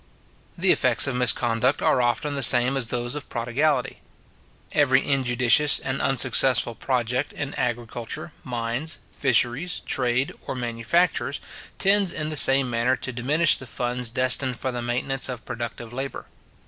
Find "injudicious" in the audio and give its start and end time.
5.07-5.77